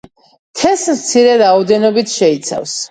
თესლს 0.61 1.03
მცირე 1.03 1.37
რაოდენობით 1.45 2.19
შეიცავს. 2.19 2.79